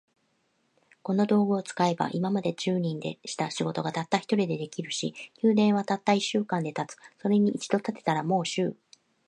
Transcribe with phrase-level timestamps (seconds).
[1.03, 6.97] この道具を使えば、今まで十人でした仕事が、たった一人で出来上るし、宮殿はたった一週間で建つ。
[7.19, 9.01] それに一度建てたら、もう修繕することが要らない。